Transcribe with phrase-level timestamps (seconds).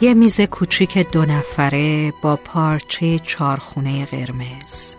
[0.00, 4.96] یه میز کوچیک دو نفره با پارچه چارخونه قرمز.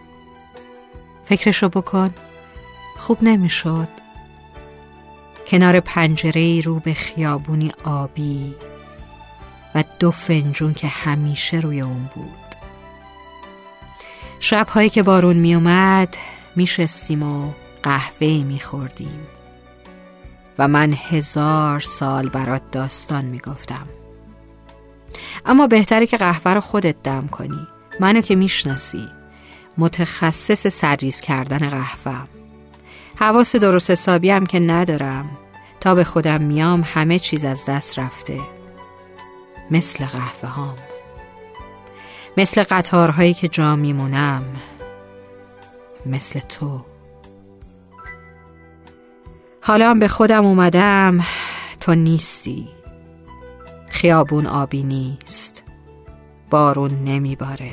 [1.26, 2.14] فکرشو بکن.
[2.98, 3.88] خوب نمی‌شد.
[5.48, 8.56] کنار پنجره رو به خیابونی آبی
[9.76, 12.56] و دو فنجون که همیشه روی اون بود.
[14.40, 16.16] شبهایی که بارون میومد
[16.56, 17.52] میشستیم و
[17.84, 19.28] قهوه میخوردیم.
[20.58, 23.88] و من هزار سال برات داستان می‌گفتم.
[25.46, 27.68] اما بهتره که قهوه رو خودت دم کنی.
[28.00, 29.10] منو که می‌شناسی.
[29.78, 32.28] متخصص سرریز کردن قهوه.
[33.16, 35.30] حواس درست حسابی هم که ندارم.
[35.80, 38.40] تا به خودم میام همه چیز از دست رفته.
[39.72, 40.76] مثل قهوه هام.
[42.38, 44.44] مثل قطارهایی که جا میمونم.
[46.06, 46.86] مثل تو.
[49.62, 51.26] حالا به خودم اومدم.
[51.82, 52.79] تو نیستی.
[54.00, 55.64] خیابون آبی نیست
[56.50, 57.72] بارون نمیباره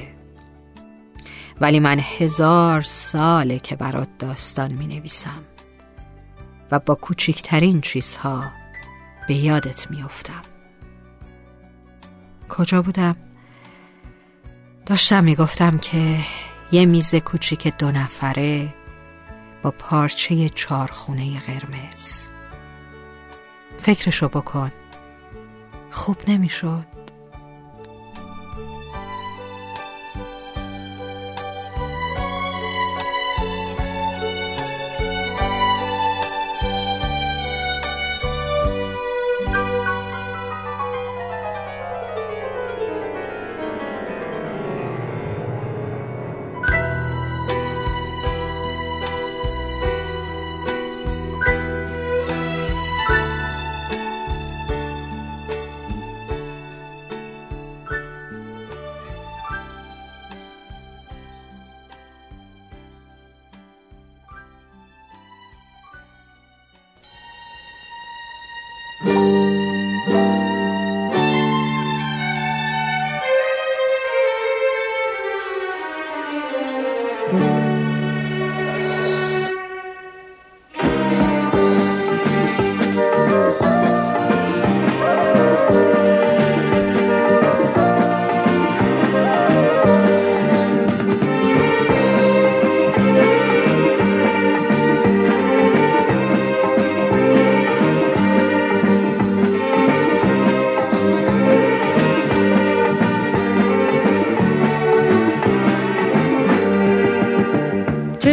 [1.61, 5.45] ولی من هزار ساله که برات داستان می نویسم
[6.71, 8.45] و با کوچکترین چیزها
[9.29, 10.43] به یادت می افتم.
[12.49, 13.17] کجا بودم؟
[14.87, 16.19] داشتم می گفتم که
[16.73, 18.75] یه میز کوچیک دو نفره
[19.63, 22.29] با پارچه چارخونه قرمز
[23.79, 24.73] فکرشو بکن
[26.07, 26.96] خوب نمی‌شد.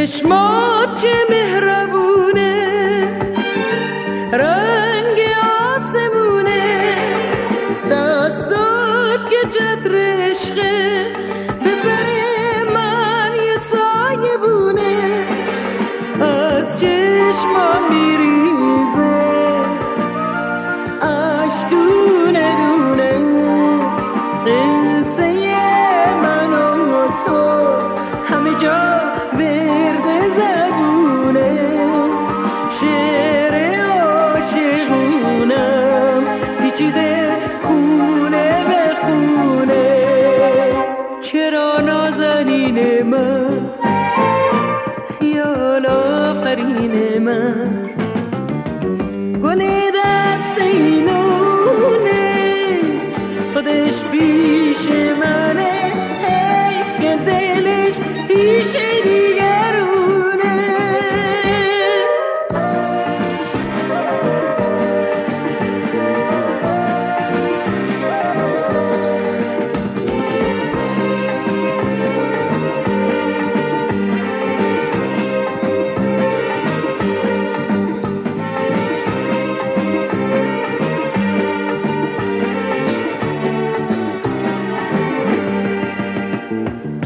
[0.06, 1.42] چشمات چه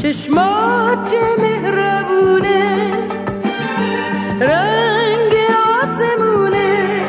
[0.08, 2.92] چشمات چه مهربونه.
[4.40, 5.34] رنگ
[5.82, 7.02] آسمونه.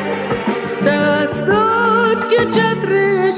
[0.86, 3.30] دستات که جتر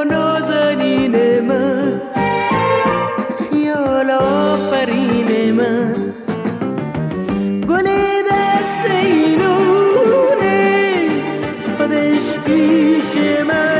[0.00, 2.00] و نازنین من.
[3.38, 5.94] خیال آفرین من.
[7.68, 7.86] گل
[8.30, 10.58] دست اینونه.
[11.78, 13.16] خودش پیش
[13.48, 13.79] من.